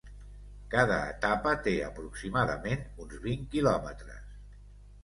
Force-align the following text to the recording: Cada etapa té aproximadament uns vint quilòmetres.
Cada 0.75 0.97
etapa 1.09 1.53
té 1.67 1.75
aproximadament 1.89 2.85
uns 3.05 3.23
vint 3.29 3.47
quilòmetres. 3.55 4.35